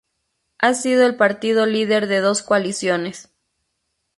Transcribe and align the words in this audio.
Ha 0.57 0.73
sido 0.73 1.05
el 1.05 1.15
partido 1.15 1.67
líder 1.67 2.07
de 2.07 2.21
dos 2.21 2.41
coaliciones. 2.41 3.29